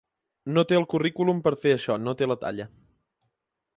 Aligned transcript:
No 0.53 0.61
té 0.69 0.77
el 0.77 0.87
currículum 0.93 1.43
per 1.47 1.53
a 1.57 1.59
fer 1.65 1.75
això, 1.75 1.99
no 2.07 2.17
té 2.23 2.29
la 2.31 2.39
talla. 2.45 2.67